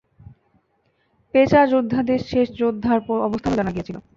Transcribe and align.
পেঁচা 1.33 1.61
যোদ্ধাদের 1.73 2.19
শেষ 2.29 2.47
যোদ্ধার 2.59 2.97
অবস্থানও 3.27 3.57
জানা 3.59 3.71
গিয়েছিল। 3.71 3.97